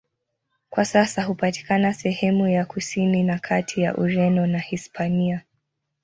[0.69, 5.41] Kwa sasa hupatikana sehemu ya kusini na kati ya Ureno na Hispania.